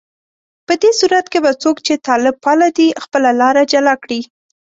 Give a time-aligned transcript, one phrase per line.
[0.67, 4.21] په دې صورت کې به څوک چې طالب پاله دي، خپله لاره جلا کړي